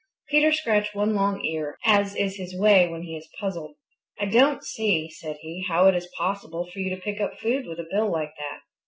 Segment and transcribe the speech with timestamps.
[0.29, 3.75] Peter scratched one long ear, as is his way when he is puzzled.
[4.19, 7.67] "I don't see," said he, "how it is possible for you to pick up food
[7.67, 8.61] with a bill like that."